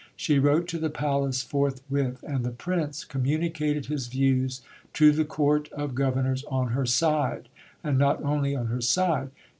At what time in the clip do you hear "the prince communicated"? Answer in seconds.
2.43-3.85